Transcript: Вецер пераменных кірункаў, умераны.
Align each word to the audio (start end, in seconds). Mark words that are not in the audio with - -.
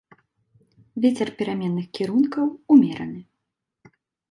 Вецер 1.05 1.27
пераменных 1.41 1.85
кірункаў, 1.99 2.51
умераны. 2.77 3.21